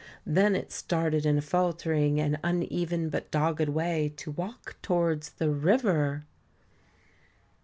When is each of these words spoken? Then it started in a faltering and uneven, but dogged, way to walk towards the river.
Then 0.25 0.55
it 0.55 0.71
started 0.71 1.27
in 1.27 1.37
a 1.37 1.41
faltering 1.43 2.19
and 2.19 2.39
uneven, 2.43 3.09
but 3.09 3.29
dogged, 3.29 3.69
way 3.69 4.11
to 4.17 4.31
walk 4.31 4.77
towards 4.81 5.29
the 5.33 5.51
river. 5.51 6.25